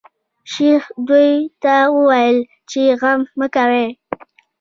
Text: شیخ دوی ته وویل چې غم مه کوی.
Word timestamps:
شیخ 0.51 0.83
دوی 1.07 1.31
ته 1.61 1.73
وویل 1.97 2.37
چې 2.69 2.81
غم 3.01 3.21
مه 3.39 3.47
کوی. 3.55 3.87